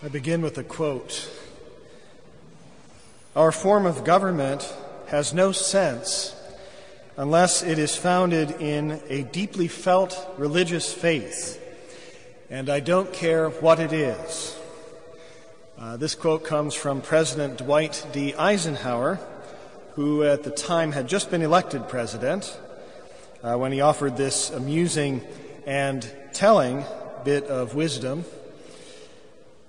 I 0.00 0.06
begin 0.06 0.42
with 0.42 0.56
a 0.58 0.62
quote 0.62 1.28
Our 3.34 3.50
form 3.50 3.84
of 3.84 4.04
government 4.04 4.72
has 5.08 5.34
no 5.34 5.50
sense 5.50 6.36
unless 7.16 7.64
it 7.64 7.80
is 7.80 7.96
founded 7.96 8.52
in 8.60 9.00
a 9.08 9.24
deeply 9.24 9.66
felt 9.66 10.16
religious 10.38 10.94
faith, 10.94 11.60
and 12.48 12.70
I 12.70 12.78
don't 12.78 13.12
care 13.12 13.50
what 13.50 13.80
it 13.80 13.92
is. 13.92 14.56
Uh, 15.76 15.96
this 15.96 16.14
quote 16.14 16.44
comes 16.44 16.76
from 16.76 17.00
President 17.00 17.58
Dwight 17.58 18.06
D. 18.12 18.36
Eisenhower, 18.36 19.18
who 19.94 20.22
at 20.22 20.44
the 20.44 20.52
time 20.52 20.92
had 20.92 21.08
just 21.08 21.28
been 21.28 21.42
elected 21.42 21.88
president, 21.88 22.56
uh, 23.42 23.56
when 23.56 23.72
he 23.72 23.80
offered 23.80 24.16
this 24.16 24.50
amusing 24.50 25.26
and 25.66 26.08
telling 26.32 26.84
bit 27.24 27.46
of 27.46 27.74
wisdom. 27.74 28.24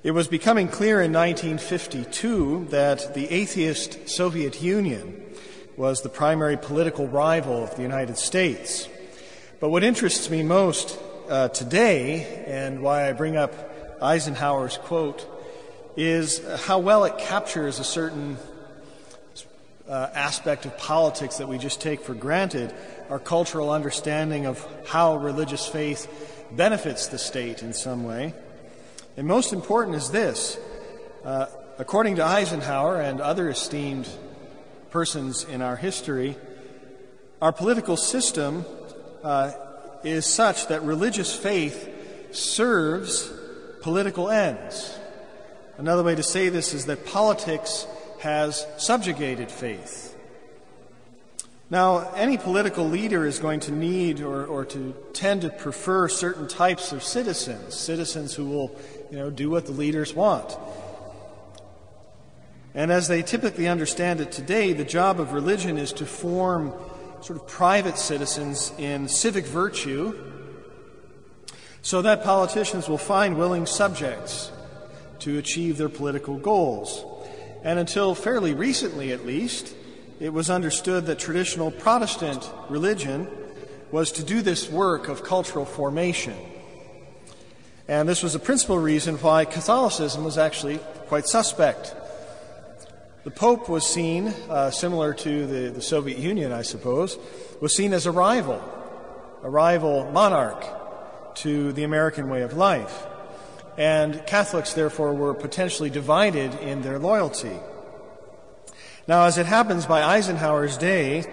It 0.01 0.11
was 0.11 0.29
becoming 0.29 0.69
clear 0.69 1.01
in 1.01 1.11
1952 1.11 2.67
that 2.69 3.13
the 3.13 3.29
atheist 3.29 4.07
Soviet 4.07 4.61
Union 4.61 5.21
was 5.75 6.03
the 6.03 6.07
primary 6.07 6.55
political 6.55 7.05
rival 7.05 7.61
of 7.61 7.75
the 7.75 7.81
United 7.81 8.17
States. 8.17 8.87
But 9.59 9.71
what 9.71 9.83
interests 9.83 10.29
me 10.29 10.41
most 10.41 10.97
uh, 11.27 11.49
today, 11.49 12.45
and 12.47 12.81
why 12.81 13.09
I 13.09 13.11
bring 13.11 13.35
up 13.35 13.53
Eisenhower's 14.01 14.77
quote, 14.77 15.27
is 15.97 16.41
how 16.61 16.79
well 16.79 17.03
it 17.03 17.17
captures 17.17 17.79
a 17.79 17.83
certain 17.83 18.37
uh, 19.89 20.07
aspect 20.13 20.65
of 20.65 20.77
politics 20.77 21.39
that 21.39 21.49
we 21.49 21.57
just 21.57 21.81
take 21.81 21.99
for 21.99 22.13
granted 22.13 22.73
our 23.09 23.19
cultural 23.19 23.69
understanding 23.69 24.45
of 24.45 24.65
how 24.87 25.17
religious 25.17 25.67
faith 25.67 26.47
benefits 26.55 27.07
the 27.07 27.17
state 27.17 27.63
in 27.63 27.73
some 27.73 28.05
way. 28.05 28.33
And 29.19 29.27
most 29.27 29.51
important 29.51 29.97
is 29.97 30.11
this 30.11 30.57
uh, 31.25 31.47
according 31.77 32.15
to 32.15 32.23
Eisenhower 32.23 33.01
and 33.01 33.19
other 33.19 33.49
esteemed 33.49 34.07
persons 34.91 35.43
in 35.43 35.61
our 35.61 35.75
history, 35.75 36.37
our 37.41 37.51
political 37.51 37.97
system 37.97 38.63
uh, 39.21 39.51
is 40.05 40.25
such 40.25 40.67
that 40.67 40.83
religious 40.83 41.35
faith 41.35 42.31
serves 42.31 43.29
political 43.81 44.29
ends. 44.29 44.97
Another 45.77 46.03
way 46.03 46.15
to 46.15 46.23
say 46.23 46.47
this 46.47 46.73
is 46.73 46.85
that 46.85 47.05
politics 47.05 47.85
has 48.19 48.65
subjugated 48.77 49.51
faith. 49.51 50.08
Now, 51.71 52.11
any 52.15 52.37
political 52.37 52.87
leader 52.89 53.27
is 53.27 53.37
going 53.37 53.59
to 53.61 53.71
need 53.71 54.21
or, 54.21 54.45
or 54.45 54.65
to 54.65 54.95
tend 55.13 55.41
to 55.41 55.49
prefer 55.49 56.07
certain 56.07 56.47
types 56.47 56.91
of 56.91 57.03
citizens, 57.03 57.75
citizens 57.75 58.33
who 58.33 58.45
will, 58.45 58.75
you 59.11 59.17
know, 59.17 59.29
do 59.29 59.51
what 59.51 59.67
the 59.67 59.71
leaders 59.71 60.13
want. 60.13 60.57
And 62.73 62.91
as 62.91 63.07
they 63.07 63.21
typically 63.21 63.67
understand 63.67 64.19
it 64.19 64.31
today, 64.31 64.73
the 64.73 64.83
job 64.83 65.19
of 65.19 65.33
religion 65.33 65.77
is 65.77 65.93
to 65.93 66.05
form 66.07 66.73
sort 67.21 67.39
of 67.39 67.47
private 67.47 67.97
citizens 67.97 68.71
in 68.79 69.07
civic 69.07 69.45
virtue 69.45 70.17
so 71.81 72.01
that 72.01 72.23
politicians 72.23 72.89
will 72.89 72.97
find 72.97 73.37
willing 73.37 73.65
subjects 73.65 74.51
to 75.19 75.37
achieve 75.37 75.77
their 75.77 75.89
political 75.89 76.37
goals. 76.37 77.03
And 77.63 77.77
until 77.77 78.15
fairly 78.15 78.53
recently, 78.53 79.11
at 79.11 79.25
least, 79.25 79.75
it 80.19 80.33
was 80.33 80.49
understood 80.49 81.05
that 81.05 81.19
traditional 81.19 81.71
Protestant 81.71 82.49
religion 82.69 83.27
was 83.91 84.11
to 84.13 84.23
do 84.23 84.41
this 84.41 84.69
work 84.69 85.07
of 85.07 85.23
cultural 85.23 85.65
formation. 85.65 86.35
And 87.87 88.07
this 88.07 88.21
was 88.21 88.33
the 88.33 88.39
principal 88.39 88.77
reason 88.77 89.15
why 89.15 89.45
Catholicism 89.45 90.23
was 90.23 90.37
actually 90.37 90.77
quite 91.07 91.25
suspect 91.25 91.95
the 93.25 93.31
Pope 93.31 93.67
was 93.67 93.85
seen, 93.85 94.33
uh, 94.49 94.71
similar 94.71 95.13
to 95.13 95.45
the, 95.45 95.69
the 95.71 95.81
Soviet 95.81 96.17
Union, 96.17 96.53
I 96.53 96.61
suppose, 96.61 97.17
was 97.59 97.75
seen 97.75 97.91
as 97.91 98.05
a 98.05 98.11
rival, 98.11 98.63
a 99.43 99.49
rival 99.49 100.09
monarch 100.11 100.65
to 101.35 101.73
the 101.73 101.83
American 101.83 102.29
way 102.29 102.43
of 102.43 102.53
life. 102.53 103.05
And 103.77 104.25
Catholics, 104.25 104.73
therefore, 104.73 105.13
were 105.13 105.33
potentially 105.33 105.89
divided 105.89 106.55
in 106.61 106.81
their 106.81 106.97
loyalty. 106.97 107.57
Now, 109.09 109.23
as 109.23 109.39
it 109.39 109.47
happens 109.47 109.87
by 109.87 110.03
Eisenhower's 110.03 110.77
day, 110.77 111.25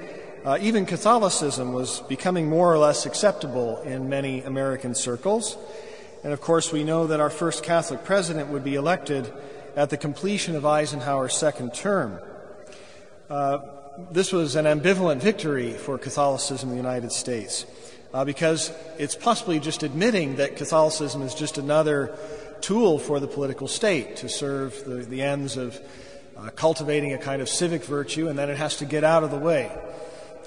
uh, 0.46 0.56
even 0.62 0.86
Catholicism 0.86 1.74
was 1.74 2.00
becoming 2.08 2.48
more 2.48 2.72
or 2.72 2.78
less 2.78 3.04
acceptable 3.04 3.82
in 3.82 4.08
many 4.08 4.40
American 4.40 4.94
circles. 4.94 5.58
And 6.24 6.32
of 6.32 6.40
course, 6.40 6.72
we 6.72 6.84
know 6.84 7.06
that 7.08 7.20
our 7.20 7.28
first 7.28 7.62
Catholic 7.62 8.02
president 8.02 8.48
would 8.48 8.64
be 8.64 8.76
elected 8.76 9.30
at 9.76 9.90
the 9.90 9.98
completion 9.98 10.56
of 10.56 10.64
Eisenhower's 10.64 11.36
second 11.36 11.74
term. 11.74 12.18
Uh, 13.28 13.58
this 14.10 14.32
was 14.32 14.56
an 14.56 14.64
ambivalent 14.64 15.20
victory 15.20 15.74
for 15.74 15.98
Catholicism 15.98 16.70
in 16.70 16.76
the 16.76 16.82
United 16.82 17.12
States 17.12 17.66
uh, 18.14 18.24
because 18.24 18.72
it's 18.96 19.14
possibly 19.14 19.60
just 19.60 19.82
admitting 19.82 20.36
that 20.36 20.56
Catholicism 20.56 21.20
is 21.20 21.34
just 21.34 21.58
another 21.58 22.16
tool 22.62 22.98
for 22.98 23.20
the 23.20 23.28
political 23.28 23.68
state 23.68 24.16
to 24.16 24.30
serve 24.30 24.82
the, 24.86 24.94
the 25.04 25.20
ends 25.20 25.58
of 25.58 25.78
uh, 26.38 26.50
cultivating 26.50 27.12
a 27.12 27.18
kind 27.18 27.40
of 27.40 27.48
civic 27.48 27.84
virtue, 27.84 28.28
and 28.28 28.38
then 28.38 28.50
it 28.50 28.56
has 28.56 28.76
to 28.76 28.84
get 28.84 29.04
out 29.04 29.24
of 29.24 29.30
the 29.30 29.38
way 29.38 29.70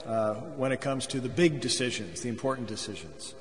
uh, 0.06 0.36
when 0.58 0.72
it 0.72 0.82
comes 0.82 1.08
to 1.08 1.20
the 1.20 1.30
big 1.30 1.62
decisions, 1.62 2.22
the 2.22 2.30
important 2.30 2.68
decisions. 2.68 3.34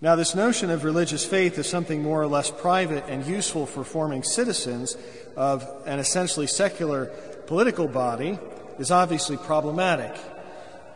Now, 0.00 0.14
this 0.14 0.34
notion 0.34 0.70
of 0.70 0.84
religious 0.84 1.24
faith 1.24 1.58
is 1.58 1.66
something 1.66 2.02
more 2.02 2.20
or 2.20 2.26
less 2.26 2.50
private 2.50 3.04
and 3.08 3.24
useful 3.26 3.64
for 3.64 3.82
forming 3.82 4.22
citizens 4.22 4.96
of 5.36 5.66
an 5.86 5.98
essentially 5.98 6.46
secular 6.46 7.06
political 7.46 7.88
body 7.88 8.38
is 8.78 8.90
obviously 8.90 9.36
problematic. 9.38 10.14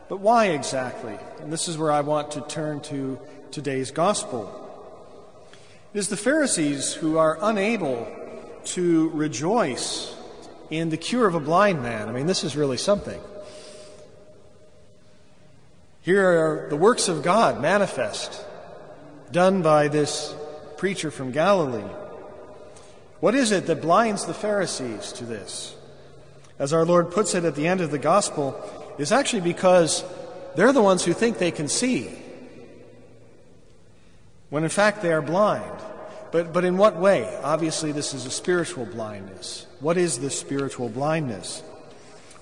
But 0.08 0.20
why 0.20 0.48
exactly? 0.48 1.16
And 1.40 1.52
this 1.52 1.66
is 1.66 1.78
where 1.78 1.92
I 1.92 2.02
want 2.02 2.32
to 2.32 2.42
turn 2.42 2.80
to 2.82 3.18
today's 3.52 3.90
gospel. 3.90 4.56
It 5.94 5.98
is 5.98 6.08
the 6.08 6.16
Pharisees 6.16 6.92
who 6.92 7.16
are 7.16 7.38
unable 7.40 8.06
to 8.64 9.08
rejoice 9.10 10.14
in 10.70 10.90
the 10.90 10.96
cure 10.96 11.26
of 11.26 11.34
a 11.34 11.40
blind 11.40 11.82
man. 11.82 12.08
I 12.08 12.12
mean, 12.12 12.26
this 12.26 12.44
is 12.44 12.56
really 12.56 12.76
something. 12.76 13.20
Here 16.02 16.24
are 16.24 16.68
the 16.70 16.76
works 16.76 17.08
of 17.08 17.22
God 17.22 17.60
manifest 17.60 18.44
done 19.32 19.62
by 19.62 19.88
this 19.88 20.34
preacher 20.78 21.10
from 21.10 21.30
Galilee. 21.30 21.90
What 23.20 23.34
is 23.34 23.52
it 23.52 23.66
that 23.66 23.82
blinds 23.82 24.24
the 24.24 24.34
Pharisees 24.34 25.12
to 25.12 25.24
this? 25.24 25.76
As 26.58 26.72
our 26.72 26.86
Lord 26.86 27.10
puts 27.10 27.34
it 27.34 27.44
at 27.44 27.54
the 27.54 27.66
end 27.66 27.80
of 27.80 27.90
the 27.90 27.98
gospel, 27.98 28.58
is 28.98 29.12
actually 29.12 29.42
because 29.42 30.04
they're 30.56 30.72
the 30.72 30.82
ones 30.82 31.04
who 31.04 31.12
think 31.12 31.38
they 31.38 31.50
can 31.50 31.68
see, 31.68 32.10
when 34.48 34.64
in 34.64 34.70
fact 34.70 35.02
they 35.02 35.12
are 35.12 35.22
blind. 35.22 35.80
But, 36.32 36.52
but 36.52 36.64
in 36.64 36.76
what 36.76 36.96
way? 36.96 37.38
Obviously, 37.42 37.92
this 37.92 38.14
is 38.14 38.26
a 38.26 38.30
spiritual 38.30 38.86
blindness. 38.86 39.66
What 39.80 39.96
is 39.96 40.18
this 40.18 40.38
spiritual 40.38 40.88
blindness? 40.88 41.62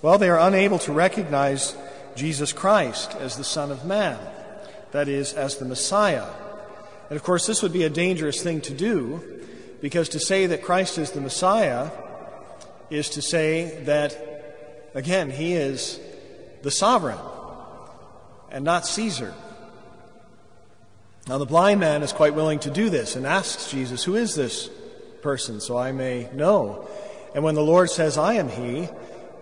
Well, 0.03 0.19
they 0.19 0.28
are 0.28 0.38
unable 0.38 0.78
to 0.81 0.93
recognize 0.93 1.76
Jesus 2.15 2.53
Christ 2.53 3.15
as 3.16 3.37
the 3.37 3.44
Son 3.44 3.71
of 3.71 3.84
Man, 3.84 4.19
that 4.93 5.09
is, 5.09 5.32
as 5.32 5.56
the 5.56 5.65
Messiah, 5.65 6.26
and 7.09 7.16
of 7.16 7.22
course, 7.22 7.47
this 7.47 7.62
would 7.62 7.72
be 7.72 7.84
a 7.84 7.91
dangerous 7.91 8.43
thing 8.43 8.60
to 8.62 8.75
do 8.75 9.43
because 9.81 10.10
to 10.10 10.20
say 10.20 10.47
that 10.47 10.62
Christ 10.62 10.99
is 10.99 11.12
the 11.12 11.20
Messiah 11.20 11.91
is 12.91 13.10
to 13.10 13.22
say 13.22 13.82
that, 13.84 14.91
again, 14.94 15.31
he 15.31 15.55
is 15.55 15.99
the 16.62 16.70
sovereign 16.70 17.19
and 18.50 18.65
not 18.65 18.87
Caesar. 18.87 19.34
Now, 21.28 21.38
the 21.38 21.46
blind 21.46 21.80
man 21.80 22.02
is 22.02 22.12
quite 22.12 22.34
willing 22.34 22.58
to 22.60 22.70
do 22.70 22.88
this 22.88 23.16
and 23.16 23.26
asks 23.26 23.70
Jesus, 23.70 24.02
Who 24.04 24.16
is 24.16 24.34
this 24.34 24.70
person, 25.20 25.60
so 25.60 25.76
I 25.76 25.92
may 25.92 26.28
know? 26.32 26.88
And 27.34 27.44
when 27.44 27.54
the 27.54 27.62
Lord 27.62 27.90
says, 27.90 28.16
I 28.16 28.34
am 28.34 28.48
he, 28.48 28.84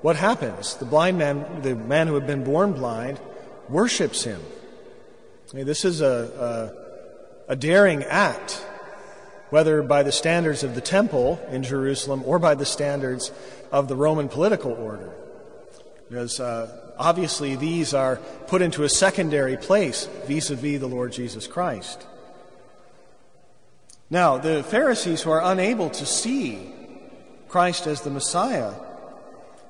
what 0.03 0.17
happens? 0.17 0.75
The 0.77 0.85
blind 0.85 1.19
man, 1.19 1.63
the 1.63 1.77
man 1.77 2.09
who 2.09 2.15
had 2.15 2.27
been 2.27 2.45
born 2.45 2.73
blind, 2.73 3.21
worships 3.69 4.25
him. 4.25 4.41
This 5.53 5.85
is 5.85 6.01
a, 6.01 6.75
a 6.77 6.87
a 7.49 7.57
daring 7.57 8.03
act, 8.05 8.65
whether 9.51 9.83
by 9.83 10.03
the 10.03 10.13
standards 10.13 10.65
of 10.65 10.75
the 10.75 10.81
temple 10.81 11.41
in 11.51 11.63
Jerusalem 11.63 12.23
or 12.25 12.39
by 12.39 12.55
the 12.55 12.67
standards 12.67 13.31
of 13.71 13.89
the 13.89 13.97
Roman 13.97 14.29
political 14.29 14.73
order. 14.73 15.13
Because 16.09 16.39
uh, 16.39 16.93
obviously 16.99 17.57
these 17.57 17.95
are 17.95 18.17
put 18.47 18.63
into 18.63 18.85
a 18.85 18.89
secondary 18.89 19.57
place 19.57 20.07
vis 20.27 20.51
a 20.51 20.55
vis 20.55 20.81
the 20.81 20.87
Lord 20.87 21.13
Jesus 21.13 21.47
Christ. 21.47 22.07
Now, 24.09 24.39
the 24.39 24.63
Pharisees 24.63 25.23
who 25.23 25.31
are 25.31 25.43
unable 25.43 25.91
to 25.91 26.07
see 26.07 26.73
Christ 27.49 27.89
as 27.89 28.03
the 28.03 28.11
Messiah, 28.11 28.75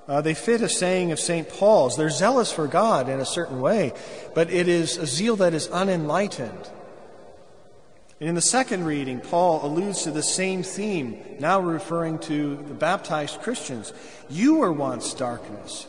uh, 0.09 0.21
they 0.21 0.35
fit 0.35 0.61
a 0.61 0.69
saying 0.69 1.11
of 1.11 1.19
St. 1.19 1.49
Paul's. 1.49 1.97
They're 1.97 2.11
zealous 2.11 2.53
for 2.53 2.67
God 2.67 3.09
in 3.09 3.19
a 3.19 3.25
certain 3.25 3.61
way, 3.61 3.93
but 4.35 4.51
it 4.51 4.69
is 4.69 4.99
a 4.99 5.07
zeal 5.07 5.37
that 5.37 5.55
is 5.55 5.69
unenlightened. 5.69 6.71
And 8.21 8.29
in 8.29 8.35
the 8.35 8.43
second 8.43 8.85
reading, 8.85 9.21
Paul 9.21 9.65
alludes 9.65 10.03
to 10.05 10.11
the 10.11 10.23
same 10.23 10.63
theme, 10.63 11.23
now 11.39 11.61
referring 11.61 12.19
to 12.21 12.57
the 12.57 12.75
baptized 12.75 13.41
Christians. 13.41 13.93
You 14.31 14.57
were 14.57 14.73
once 14.73 15.13
darkness. 15.13 15.87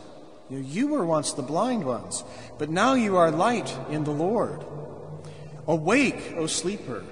You 0.50 0.88
were 0.88 1.06
once 1.06 1.34
the 1.34 1.42
blind 1.42 1.84
ones, 1.84 2.24
but 2.58 2.70
now 2.70 2.94
you 2.94 3.18
are 3.18 3.32
light 3.32 3.76
in 3.90 4.06
the 4.06 4.12
Lord. 4.12 4.64
Awake, 5.68 6.34
O 6.38 6.48
sleeper. 6.48 7.04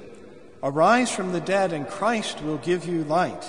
Arise 0.63 1.11
from 1.11 1.33
the 1.33 1.41
dead, 1.41 1.73
and 1.73 1.87
Christ 1.87 2.41
will 2.41 2.57
give 2.57 2.85
you 2.85 3.03
light. 3.03 3.45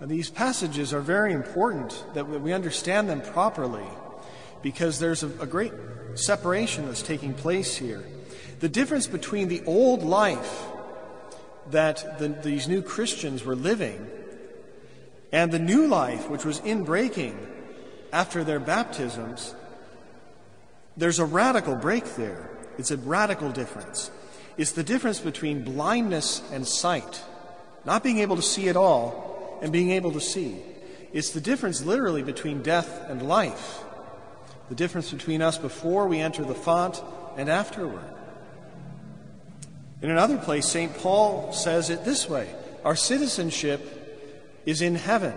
Now, 0.00 0.06
these 0.06 0.28
passages 0.28 0.92
are 0.92 1.00
very 1.00 1.32
important 1.32 2.04
that 2.14 2.28
we 2.28 2.52
understand 2.52 3.08
them 3.08 3.22
properly 3.22 3.86
because 4.60 4.98
there's 4.98 5.22
a, 5.22 5.28
a 5.40 5.46
great 5.46 5.72
separation 6.14 6.86
that's 6.86 7.02
taking 7.02 7.32
place 7.32 7.76
here. 7.76 8.02
The 8.60 8.68
difference 8.68 9.06
between 9.06 9.48
the 9.48 9.62
old 9.66 10.02
life 10.02 10.64
that 11.70 12.18
the, 12.18 12.28
these 12.28 12.68
new 12.68 12.82
Christians 12.82 13.44
were 13.44 13.54
living 13.54 14.10
and 15.32 15.52
the 15.52 15.58
new 15.58 15.86
life 15.86 16.28
which 16.28 16.44
was 16.44 16.58
in 16.60 16.84
breaking 16.84 17.38
after 18.14 18.44
their 18.44 18.60
baptisms, 18.60 19.56
there's 20.96 21.18
a 21.18 21.24
radical 21.24 21.74
break 21.74 22.04
there. 22.14 22.48
It's 22.78 22.92
a 22.92 22.96
radical 22.96 23.50
difference. 23.50 24.08
It's 24.56 24.70
the 24.70 24.84
difference 24.84 25.18
between 25.18 25.64
blindness 25.64 26.40
and 26.52 26.64
sight, 26.64 27.24
not 27.84 28.04
being 28.04 28.18
able 28.18 28.36
to 28.36 28.42
see 28.42 28.68
at 28.68 28.76
all 28.76 29.58
and 29.60 29.72
being 29.72 29.90
able 29.90 30.12
to 30.12 30.20
see. 30.20 30.54
It's 31.12 31.30
the 31.30 31.40
difference 31.40 31.84
literally 31.84 32.22
between 32.22 32.62
death 32.62 33.10
and 33.10 33.20
life, 33.20 33.82
the 34.68 34.76
difference 34.76 35.10
between 35.10 35.42
us 35.42 35.58
before 35.58 36.06
we 36.06 36.20
enter 36.20 36.44
the 36.44 36.54
font 36.54 37.02
and 37.36 37.48
afterward. 37.48 38.14
In 40.02 40.10
another 40.10 40.38
place, 40.38 40.68
St. 40.68 40.96
Paul 40.98 41.52
says 41.52 41.90
it 41.90 42.04
this 42.04 42.28
way 42.28 42.48
Our 42.84 42.94
citizenship 42.94 43.82
is 44.66 44.82
in 44.82 44.94
heaven. 44.94 45.34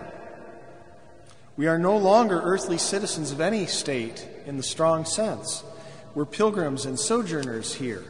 We 1.58 1.66
are 1.66 1.80
no 1.80 1.98
longer 1.98 2.40
earthly 2.40 2.78
citizens 2.78 3.32
of 3.32 3.42
any 3.42 3.66
state 3.66 4.28
in 4.46 4.58
the 4.58 4.64
strong 4.64 5.06
sense. 5.06 5.64
We're 6.14 6.26
pilgrims 6.26 6.86
and 6.86 7.00
sojourners 7.00 7.74
here. 7.74 8.04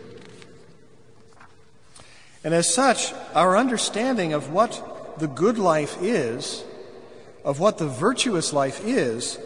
And 2.44 2.54
as 2.54 2.74
such, 2.74 3.14
our 3.34 3.56
understanding 3.56 4.34
of 4.34 4.52
what 4.52 5.18
the 5.20 5.30
good 5.30 5.58
life 5.58 5.98
is, 6.02 6.66
of 7.46 7.62
what 7.62 7.78
the 7.78 7.88
virtuous 7.88 8.52
life 8.52 8.86
is, 8.86 9.40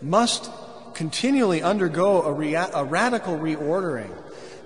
must 0.00 0.50
continually 0.94 1.60
undergo 1.62 2.22
a, 2.22 2.32
rea- 2.32 2.54
a 2.54 2.84
radical 2.84 3.36
reordering 3.36 4.10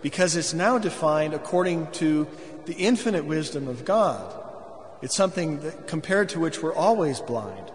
because 0.03 0.37
it's 0.37 0.55
now 0.55 0.79
defined 0.79 1.35
according 1.35 1.91
to 1.91 2.29
the 2.67 2.75
infinite 2.75 3.25
wisdom 3.25 3.67
of 3.67 3.85
God. 3.85 4.33
It's 5.03 5.17
something 5.17 5.61
that, 5.61 5.89
compared 5.89 6.29
to 6.31 6.41
which 6.41 6.63
we're 6.63 6.75
always 6.75 7.21
blind 7.21 7.73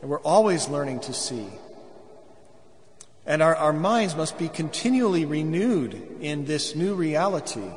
and 0.00 0.10
we're 0.10 0.20
always 0.20 0.68
learning 0.68 1.00
to 1.00 1.12
see. 1.12 1.46
And 3.26 3.42
our, 3.42 3.54
our 3.56 3.72
minds 3.72 4.16
must 4.16 4.38
be 4.38 4.48
continually 4.48 5.24
renewed 5.24 6.18
in 6.20 6.46
this 6.46 6.74
new 6.74 6.94
reality, 6.94 7.68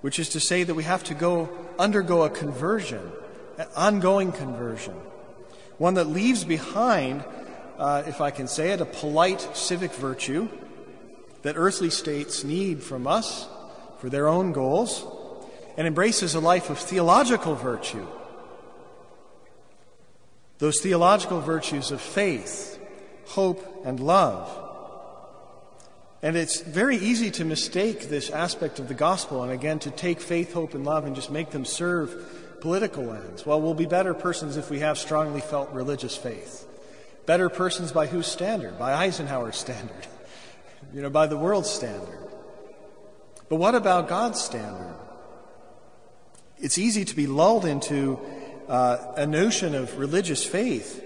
which 0.00 0.18
is 0.18 0.30
to 0.30 0.40
say 0.40 0.64
that 0.64 0.74
we 0.74 0.82
have 0.82 1.04
to 1.04 1.14
go 1.14 1.48
undergo 1.78 2.22
a 2.22 2.30
conversion, 2.30 3.12
an 3.58 3.66
ongoing 3.76 4.32
conversion, 4.32 4.94
one 5.78 5.94
that 5.94 6.08
leaves 6.08 6.42
behind, 6.42 7.24
uh, 7.78 8.02
if 8.06 8.20
I 8.20 8.30
can 8.30 8.48
say 8.48 8.72
it, 8.72 8.80
a 8.80 8.86
polite 8.86 9.48
civic 9.56 9.92
virtue 9.92 10.48
that 11.42 11.54
earthly 11.56 11.90
states 11.90 12.42
need 12.42 12.82
from 12.82 13.06
us 13.06 13.46
for 13.98 14.10
their 14.10 14.26
own 14.26 14.52
goals, 14.52 15.06
and 15.76 15.86
embraces 15.86 16.34
a 16.34 16.40
life 16.40 16.70
of 16.70 16.78
theological 16.78 17.54
virtue 17.54 18.06
those 20.58 20.80
theological 20.80 21.40
virtues 21.40 21.90
of 21.90 22.00
faith, 22.00 22.78
hope, 23.26 23.82
and 23.84 24.00
love. 24.00 24.64
And 26.22 26.36
it's 26.36 26.60
very 26.60 26.96
easy 26.96 27.30
to 27.32 27.44
mistake 27.44 28.08
this 28.08 28.30
aspect 28.30 28.78
of 28.78 28.88
the 28.88 28.94
gospel 28.94 29.42
and 29.42 29.52
again 29.52 29.78
to 29.80 29.90
take 29.90 30.20
faith, 30.20 30.52
hope, 30.52 30.74
and 30.74 30.84
love 30.84 31.04
and 31.04 31.14
just 31.14 31.30
make 31.30 31.50
them 31.50 31.64
serve 31.64 32.58
political 32.60 33.12
ends. 33.12 33.44
Well, 33.44 33.60
we'll 33.60 33.74
be 33.74 33.86
better 33.86 34.14
persons 34.14 34.56
if 34.56 34.70
we 34.70 34.80
have 34.80 34.98
strongly 34.98 35.40
felt 35.40 35.70
religious 35.72 36.16
faith. 36.16 36.66
Better 37.26 37.48
persons 37.48 37.92
by 37.92 38.06
whose 38.06 38.26
standard? 38.26 38.78
By 38.78 38.94
Eisenhower's 38.94 39.56
standard. 39.66 40.06
You 40.94 41.02
know, 41.02 41.10
by 41.10 41.26
the 41.26 41.36
world's 41.36 41.70
standard. 41.70 42.18
But 43.48 43.56
what 43.56 43.74
about 43.74 44.08
God's 44.08 44.40
standard? 44.40 44.94
It's 46.58 46.78
easy 46.78 47.04
to 47.04 47.14
be 47.14 47.26
lulled 47.26 47.66
into 47.66 48.18
uh, 48.68 49.12
a 49.16 49.26
notion 49.26 49.74
of 49.74 49.98
religious 49.98 50.44
faith 50.44 51.02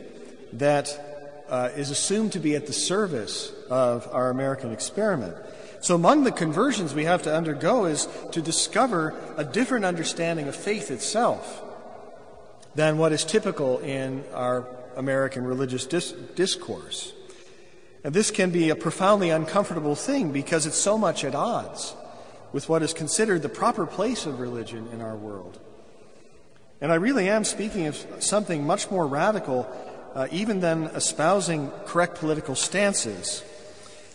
that 0.54 1.44
uh, 1.48 1.70
is 1.76 1.90
assumed 1.90 2.32
to 2.32 2.38
be 2.38 2.54
at 2.54 2.66
the 2.66 2.72
service 2.72 3.52
of 3.68 4.08
our 4.12 4.30
American 4.30 4.72
experiment. 4.72 5.36
So, 5.80 5.94
among 5.94 6.24
the 6.24 6.32
conversions 6.32 6.94
we 6.94 7.04
have 7.04 7.22
to 7.22 7.34
undergo 7.34 7.86
is 7.86 8.06
to 8.32 8.42
discover 8.42 9.14
a 9.36 9.44
different 9.44 9.84
understanding 9.84 10.46
of 10.46 10.54
faith 10.54 10.90
itself 10.90 11.62
than 12.74 12.98
what 12.98 13.12
is 13.12 13.24
typical 13.24 13.78
in 13.78 14.24
our 14.34 14.66
American 14.96 15.44
religious 15.44 15.86
dis- 15.86 16.12
discourse. 16.12 17.12
And 18.04 18.14
this 18.14 18.30
can 18.30 18.50
be 18.50 18.70
a 18.70 18.76
profoundly 18.76 19.30
uncomfortable 19.30 19.94
thing 19.94 20.32
because 20.32 20.66
it's 20.66 20.78
so 20.78 20.96
much 20.96 21.24
at 21.24 21.34
odds 21.34 21.94
with 22.52 22.68
what 22.68 22.82
is 22.82 22.92
considered 22.92 23.42
the 23.42 23.48
proper 23.48 23.86
place 23.86 24.26
of 24.26 24.40
religion 24.40 24.88
in 24.92 25.00
our 25.00 25.16
world. 25.16 25.58
And 26.82 26.91
I 26.91 26.94
really 26.94 27.29
am 27.29 27.44
speaking 27.44 27.88
of 27.88 28.06
something 28.21 28.65
much 28.65 28.91
more 28.91 29.06
radical, 29.06 29.69
uh, 30.15 30.29
even 30.31 30.61
than 30.61 30.85
espousing 30.85 31.71
correct 31.85 32.19
political 32.19 32.55
stances. 32.55 33.44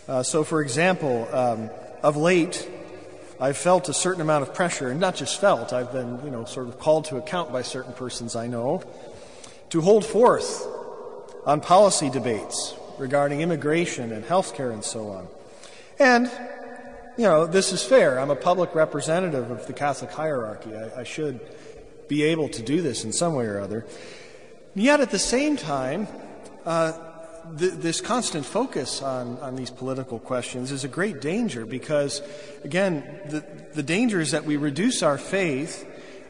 Uh, 0.08 0.24
so, 0.24 0.42
for 0.42 0.60
example, 0.60 1.28
um, 1.32 1.70
of 2.02 2.16
late, 2.16 2.68
I've 3.38 3.56
felt 3.56 3.88
a 3.88 3.94
certain 3.94 4.20
amount 4.20 4.42
of 4.42 4.52
pressure, 4.52 4.88
and 4.88 4.98
not 4.98 5.14
just 5.14 5.40
felt, 5.40 5.72
I've 5.72 5.92
been, 5.92 6.20
you 6.24 6.30
know, 6.30 6.44
sort 6.44 6.66
of 6.66 6.80
called 6.80 7.04
to 7.06 7.18
account 7.18 7.52
by 7.52 7.62
certain 7.62 7.92
persons 7.92 8.34
I 8.34 8.48
know, 8.48 8.82
to 9.70 9.80
hold 9.80 10.04
forth 10.04 10.66
on 11.44 11.60
policy 11.60 12.10
debates 12.10 12.74
regarding 12.98 13.42
immigration 13.42 14.10
and 14.10 14.24
health 14.24 14.54
care 14.54 14.72
and 14.72 14.82
so 14.82 15.10
on. 15.10 15.28
And, 16.00 16.30
you 17.16 17.24
know, 17.24 17.46
this 17.46 17.72
is 17.72 17.84
fair. 17.84 18.18
I'm 18.18 18.30
a 18.30 18.36
public 18.36 18.74
representative 18.74 19.52
of 19.52 19.68
the 19.68 19.72
Catholic 19.72 20.10
hierarchy. 20.10 20.74
I, 20.74 21.00
I 21.00 21.04
should 21.04 21.40
be 22.08 22.22
able 22.22 22.48
to 22.50 22.62
do 22.62 22.82
this 22.82 23.04
in 23.04 23.12
some 23.12 23.34
way 23.34 23.46
or 23.46 23.60
other. 23.60 23.86
Yet 24.74 25.00
at 25.00 25.10
the 25.10 25.18
same 25.18 25.56
time, 25.56 26.06
uh, 26.64 26.92
th- 27.58 27.74
this 27.74 28.00
constant 28.00 28.44
focus 28.44 29.02
on, 29.02 29.38
on 29.38 29.56
these 29.56 29.70
political 29.70 30.18
questions 30.18 30.72
is 30.72 30.84
a 30.84 30.88
great 30.88 31.20
danger 31.20 31.64
because, 31.64 32.22
again, 32.64 33.20
the, 33.28 33.44
the 33.74 33.82
danger 33.82 34.20
is 34.20 34.32
that 34.32 34.44
we 34.44 34.56
reduce 34.56 35.02
our 35.02 35.18
faith, 35.18 35.88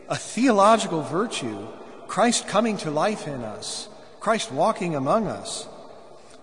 a 0.08 0.16
theological 0.16 1.02
virtue, 1.02 1.66
Christ 2.06 2.46
coming 2.46 2.76
to 2.78 2.90
life 2.90 3.26
in 3.26 3.42
us, 3.42 3.88
Christ 4.20 4.52
walking 4.52 4.94
among 4.94 5.26
us, 5.26 5.66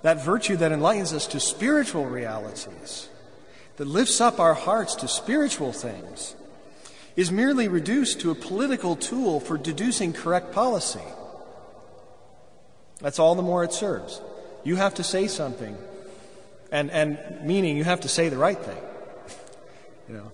that 0.02 0.24
virtue 0.24 0.58
that 0.58 0.72
enlightens 0.72 1.13
us 1.13 1.28
to 1.28 1.40
spiritual 1.40 2.06
realities, 2.06 3.08
that 3.78 3.88
lifts 3.88 4.20
up 4.20 4.40
our 4.40 4.54
hearts 4.54 4.96
to 4.96 5.08
spiritual 5.08 5.72
things 5.72 6.36
is 7.15 7.32
merely 7.32 7.67
reduced 7.67 8.22
to 8.22 8.32
a 8.32 8.36
political 8.36 8.96
tool 8.96 9.39
for 9.39 9.58
deducing 9.58 10.13
correct 10.13 10.51
policy. 10.51 11.01
That's 13.00 13.20
all 13.20 13.36
the 13.36 13.43
more 13.43 13.63
it 13.63 13.74
serves. 13.74 14.22
You 14.63 14.77
have 14.77 14.96
to 14.96 15.03
say 15.03 15.27
something, 15.27 15.77
and, 16.72 16.89
and 16.89 17.20
meaning 17.43 17.77
you 17.77 17.84
have 17.84 18.01
to 18.01 18.08
say 18.08 18.29
the 18.29 18.38
right 18.38 18.58
thing. 18.58 18.84
you 20.08 20.15
know. 20.15 20.32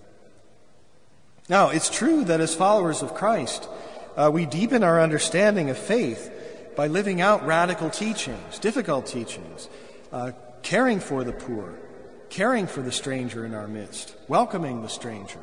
Now, 1.48 1.70
it's 1.70 1.90
true 1.90 2.24
that 2.24 2.40
as 2.40 2.54
followers 2.54 3.02
of 3.02 3.14
Christ, 3.14 3.68
uh, 4.16 4.30
we 4.32 4.46
deepen 4.46 4.84
our 4.84 5.00
understanding 5.00 5.68
of 5.68 5.76
faith 5.76 6.30
by 6.76 6.86
living 6.86 7.20
out 7.20 7.44
radical 7.44 7.90
teachings, 7.90 8.58
difficult 8.60 9.06
teachings, 9.06 9.68
uh, 10.12 10.32
caring 10.62 11.00
for 11.00 11.24
the 11.24 11.32
poor, 11.32 11.74
caring 12.28 12.66
for 12.66 12.82
the 12.82 12.92
stranger 12.92 13.44
in 13.44 13.54
our 13.54 13.66
midst, 13.66 14.14
welcoming 14.28 14.82
the 14.82 14.88
stranger. 14.88 15.40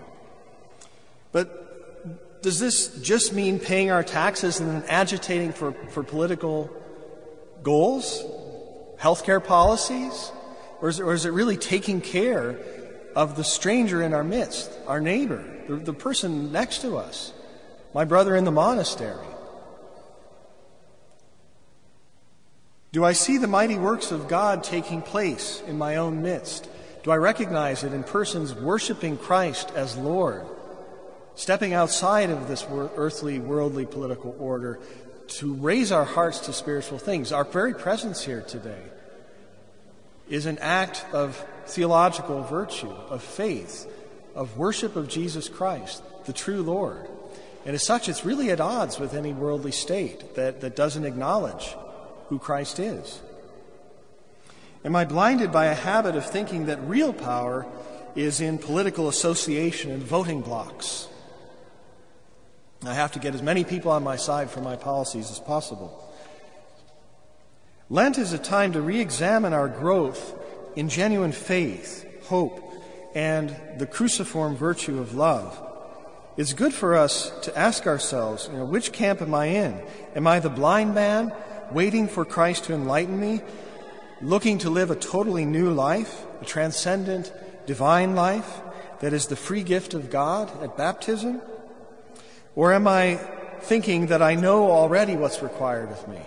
But 1.32 2.42
does 2.42 2.60
this 2.60 2.96
just 3.02 3.34
mean 3.34 3.60
paying 3.60 3.92
our 3.92 4.04
taxes 4.04 4.60
and 4.60 4.70
then 4.70 4.84
agitating 4.88 5.54
for, 5.54 5.74
for 5.90 6.04
political 6.04 6.70
goals, 7.64 8.24
healthcare 9.00 9.44
policies? 9.44 10.32
Or 10.82 10.90
is, 10.90 11.00
it, 11.00 11.04
or 11.04 11.14
is 11.14 11.26
it 11.26 11.32
really 11.32 11.58
taking 11.58 12.02
care 12.02 12.60
of 13.16 13.36
the 13.36 13.44
stranger 13.44 14.02
in 14.02 14.14
our 14.14 14.24
midst, 14.24 14.72
our 14.88 15.02
neighbor, 15.02 15.44
the, 15.68 15.78
the 15.78 15.94
person 15.94 16.52
next 16.52 16.82
to 16.84 16.98
us, 16.98 17.34
my 17.94 18.06
brother 18.06 18.36
in 18.36 18.44
the 18.44 18.52
monastery? 18.52 19.26
Do 22.92 23.04
I 23.04 23.14
see 23.14 23.38
the 23.38 23.48
mighty 23.48 23.78
works 23.78 24.12
of 24.12 24.28
God 24.28 24.64
taking 24.64 25.02
place 25.02 25.62
in 25.68 25.78
my 25.78 25.98
own 25.98 26.22
midst? 26.22 26.70
Do 27.04 27.12
I 27.12 27.18
recognize 27.18 27.84
it 27.84 27.94
in 27.94 28.04
persons 28.04 28.54
worshiping 28.54 29.18
Christ 29.18 29.72
as 29.76 29.98
Lord? 29.98 30.46
Stepping 31.38 31.72
outside 31.72 32.32
of 32.32 32.48
this 32.48 32.66
earthly, 32.72 33.38
worldly 33.38 33.86
political 33.86 34.36
order 34.40 34.80
to 35.28 35.54
raise 35.54 35.92
our 35.92 36.04
hearts 36.04 36.40
to 36.40 36.52
spiritual 36.52 36.98
things. 36.98 37.32
Our 37.32 37.44
very 37.44 37.76
presence 37.76 38.24
here 38.24 38.42
today 38.42 38.82
is 40.28 40.48
an 40.48 40.58
act 40.58 41.06
of 41.14 41.38
theological 41.68 42.42
virtue, 42.42 42.90
of 42.90 43.22
faith, 43.22 43.86
of 44.34 44.58
worship 44.58 44.96
of 44.96 45.10
Jesus 45.10 45.48
Christ, 45.48 46.02
the 46.26 46.34
true 46.34 46.64
Lord. 46.64 47.08
And 47.68 47.76
as 47.76 47.86
such, 47.86 48.10
it's 48.10 48.26
really 48.26 48.50
at 48.50 48.60
odds 48.60 48.98
with 48.98 49.14
any 49.14 49.32
worldly 49.32 49.72
state 49.72 50.34
that, 50.34 50.62
that 50.62 50.76
doesn't 50.76 51.06
acknowledge 51.06 51.76
who 52.30 52.40
Christ 52.40 52.80
is. 52.80 53.22
Am 54.84 54.96
I 54.96 55.06
blinded 55.06 55.52
by 55.52 55.66
a 55.66 55.76
habit 55.76 56.16
of 56.16 56.26
thinking 56.26 56.66
that 56.66 56.82
real 56.82 57.14
power 57.14 57.68
is 58.16 58.42
in 58.42 58.58
political 58.58 59.08
association 59.08 59.92
and 59.92 60.02
voting 60.02 60.42
blocs? 60.42 61.10
I 62.86 62.94
have 62.94 63.14
to 63.14 63.20
get 63.20 63.34
as 63.34 63.42
many 63.42 63.64
people 63.64 63.92
on 63.92 64.04
my 64.04 64.16
side 64.16 64.50
for 64.50 64.62
my 64.62 64.76
policies 64.76 65.32
as 65.32 65.40
possible. 65.40 66.04
Lent 67.90 68.18
is 68.18 68.34
a 68.34 68.38
time 68.38 68.74
to 68.74 68.82
re 68.82 69.00
examine 69.00 69.54
our 69.54 69.68
growth 69.68 70.36
in 70.76 70.90
genuine 70.90 71.32
faith, 71.32 72.06
hope, 72.26 72.64
and 73.16 73.56
the 73.78 73.88
cruciform 73.88 74.56
virtue 74.56 75.00
of 75.00 75.16
love. 75.16 75.64
It's 76.38 76.54
good 76.54 76.74
for 76.74 76.96
us 76.96 77.32
to 77.44 77.58
ask 77.58 77.88
ourselves, 77.88 78.48
you 78.52 78.60
know, 78.60 78.66
which 78.66 78.92
camp 78.92 79.24
am 79.24 79.34
I 79.34 79.46
in? 79.48 79.82
Am 80.16 80.28
I 80.28 80.40
the 80.40 80.50
blind 80.50 80.94
man 80.94 81.34
waiting 81.72 82.08
for 82.08 82.26
Christ 82.26 82.66
to 82.66 82.74
enlighten 82.74 83.20
me, 83.20 83.42
looking 84.22 84.60
to 84.60 84.70
live 84.70 84.92
a 84.92 84.96
totally 84.96 85.46
new 85.46 85.72
life, 85.72 86.26
a 86.42 86.46
transcendent, 86.46 87.34
divine 87.66 88.14
life 88.16 88.62
that 89.00 89.14
is 89.14 89.28
the 89.28 89.36
free 89.36 89.64
gift 89.64 89.96
of 89.96 90.12
God 90.12 90.52
at 90.62 90.78
baptism? 90.78 91.42
Or 92.58 92.74
am 92.74 92.90
I 92.90 93.20
thinking 93.62 94.08
that 94.08 94.22
I 94.22 94.34
know 94.34 94.70
already 94.72 95.16
what's 95.16 95.42
required 95.42 95.92
of 95.92 96.06
me? 96.10 96.20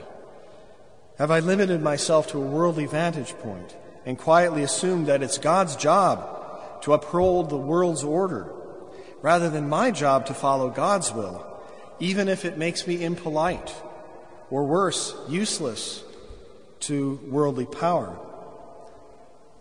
Have 1.19 1.31
I 1.31 1.41
limited 1.41 1.83
myself 1.83 2.29
to 2.29 2.39
a 2.39 2.47
worldly 2.47 2.87
vantage 2.87 3.35
point 3.41 3.77
and 4.07 4.17
quietly 4.17 4.63
assumed 4.63 5.09
that 5.09 5.23
it's 5.23 5.37
God's 5.37 5.75
job 5.75 6.81
to 6.85 6.95
uphold 6.95 7.51
the 7.51 7.59
world's 7.59 8.05
order? 8.05 8.55
rather 9.23 9.51
than 9.51 9.69
my 9.69 9.91
job 9.91 10.27
to 10.27 10.35
follow 10.35 10.71
God's 10.71 11.13
will, 11.13 11.47
even 11.99 12.29
if 12.29 12.45
it 12.45 12.57
makes 12.57 12.87
me 12.87 13.03
impolite 13.05 13.75
or 14.51 14.65
worse, 14.65 15.15
useless 15.29 16.03
to 16.81 17.21
worldly 17.29 17.67
power. 17.67 18.19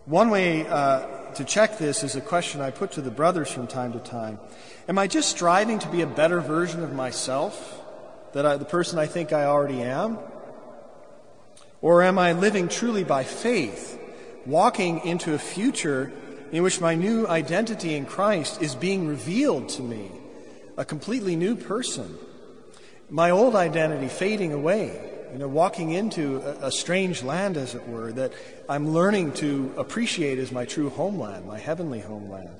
One 0.06 0.30
way 0.30 0.66
uh, 0.66 1.06
to 1.36 1.44
check 1.44 1.78
this 1.78 2.02
is 2.02 2.16
a 2.16 2.20
question 2.20 2.60
I 2.60 2.70
put 2.70 2.92
to 2.92 3.00
the 3.00 3.10
brothers 3.10 3.50
from 3.50 3.66
time 3.66 3.92
to 3.92 3.98
time. 3.98 4.38
Am 4.88 4.98
I 4.98 5.06
just 5.06 5.28
striving 5.28 5.78
to 5.80 5.88
be 5.88 6.02
a 6.02 6.06
better 6.06 6.40
version 6.40 6.82
of 6.82 6.92
myself, 6.92 7.80
that 8.32 8.46
I, 8.46 8.56
the 8.56 8.64
person 8.64 8.98
I 8.98 9.06
think 9.06 9.32
I 9.32 9.44
already 9.44 9.82
am? 9.82 10.18
Or 11.80 12.02
am 12.02 12.18
I 12.18 12.32
living 12.32 12.68
truly 12.68 13.04
by 13.04 13.24
faith, 13.24 13.98
walking 14.46 15.04
into 15.04 15.34
a 15.34 15.38
future 15.38 16.12
in 16.52 16.62
which 16.62 16.80
my 16.80 16.94
new 16.94 17.26
identity 17.26 17.94
in 17.94 18.06
Christ 18.06 18.60
is 18.60 18.74
being 18.74 19.06
revealed 19.06 19.68
to 19.70 19.82
me, 19.82 20.10
a 20.76 20.84
completely 20.84 21.36
new 21.36 21.56
person. 21.56 22.18
My 23.08 23.30
old 23.30 23.54
identity 23.54 24.08
fading 24.08 24.52
away, 24.52 25.19
you 25.32 25.38
know, 25.38 25.48
walking 25.48 25.90
into 25.90 26.38
a, 26.38 26.66
a, 26.66 26.72
strange 26.72 27.22
land, 27.22 27.56
as 27.56 27.74
it 27.74 27.88
were, 27.88 28.12
that 28.12 28.32
I'm 28.68 28.90
learning 28.90 29.32
to 29.34 29.72
appreciate 29.76 30.38
as 30.38 30.52
my 30.52 30.64
true 30.64 30.90
homeland, 30.90 31.46
my 31.46 31.58
heavenly 31.58 32.00
homeland. 32.00 32.50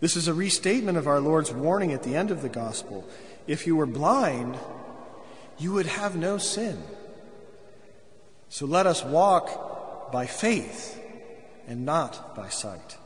This 0.00 0.16
is 0.16 0.28
a 0.28 0.34
restatement 0.34 0.98
of 0.98 1.06
our 1.06 1.20
Lord's 1.20 1.52
warning 1.52 1.92
at 1.92 2.02
the 2.02 2.16
end 2.16 2.30
of 2.30 2.42
the 2.42 2.48
gospel. 2.48 3.08
If 3.46 3.66
you 3.66 3.76
were 3.76 3.86
blind, 3.86 4.58
you 5.58 5.72
would 5.72 5.86
have 5.86 6.16
no 6.16 6.38
sin. 6.38 6.82
So 8.48 8.66
let 8.66 8.86
us 8.86 9.04
walk 9.04 10.10
by 10.12 10.26
faith 10.26 11.00
and 11.68 11.86
not 11.86 12.34
by 12.34 12.48
sight. 12.48 12.98